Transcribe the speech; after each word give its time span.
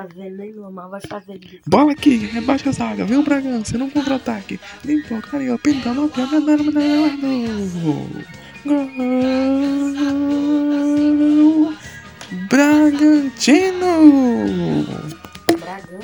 Tá 0.00 0.06
fazer 0.08 0.30
nenhuma, 0.30 0.88
vai 0.88 1.00
fazer 1.06 1.38
isso. 1.44 1.60
Bola 1.66 1.92
aqui, 1.92 2.16
rebaixa 2.16 2.70
a 2.70 2.72
zaga, 2.72 3.04
vem 3.04 3.18
o 3.18 3.22
Bragança, 3.22 3.76
não 3.76 3.90
contra-ataque. 3.90 4.58
Limpou, 4.82 5.20
Carinho, 5.20 5.58
pinta, 5.58 5.92
não 5.92 6.08
tem 6.08 6.24
nada, 6.24 6.56
Gol! 7.82 8.08
Bragantino! 12.48 13.90